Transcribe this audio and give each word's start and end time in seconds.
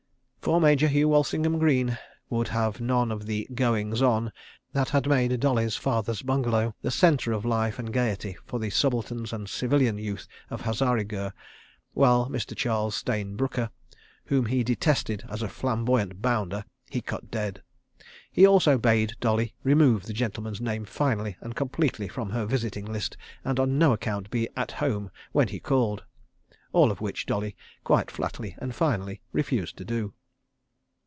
For 0.41 0.59
Major 0.59 0.87
Hugh 0.87 1.09
Walsingham 1.09 1.59
Greene 1.59 1.99
would 2.31 2.47
have 2.47 2.81
none 2.81 3.11
of 3.11 3.27
the 3.27 3.47
"goings 3.53 4.01
on" 4.01 4.33
that 4.73 4.89
had 4.89 5.07
made 5.07 5.39
Dolly's 5.39 5.75
father's 5.75 6.23
bungalow 6.23 6.73
the 6.81 6.89
centre 6.89 7.31
of 7.31 7.45
life 7.45 7.77
and 7.77 7.93
gaiety 7.93 8.35
for 8.47 8.59
the 8.59 8.71
subalterns 8.71 9.33
and 9.33 9.47
civilian 9.47 9.99
youth 9.99 10.27
of 10.49 10.61
Hazarigurh; 10.63 11.33
whilst 11.93 12.31
Mr. 12.31 12.57
Charles 12.57 12.95
Stayne 12.95 13.35
Brooker, 13.37 13.69
whom 14.25 14.47
he 14.47 14.63
detested 14.63 15.23
as 15.29 15.43
a 15.43 15.47
flamboyant 15.47 16.23
bounder, 16.23 16.65
he 16.89 17.01
cut 17.01 17.29
dead. 17.29 17.61
He 18.31 18.43
also 18.45 18.79
bade 18.79 19.13
Dolly 19.19 19.53
remove 19.63 20.07
the 20.07 20.11
gentleman's 20.13 20.59
name 20.59 20.85
finally 20.85 21.37
and 21.39 21.55
completely 21.55 22.07
from 22.07 22.31
her 22.31 22.47
visiting 22.47 22.85
list, 22.91 23.15
and 23.45 23.59
on 23.59 23.77
no 23.77 23.93
account 23.93 24.31
be 24.31 24.49
"at 24.57 24.71
home" 24.71 25.11
when 25.33 25.49
he 25.49 25.59
called. 25.59 26.03
All 26.73 26.91
of 26.91 26.99
which 26.99 27.27
Dolly 27.27 27.55
quite 27.83 28.09
flatly 28.09 28.55
and 28.57 28.73
finally 28.73 29.21
refused 29.31 29.77
to 29.77 29.85
do. 29.85 30.13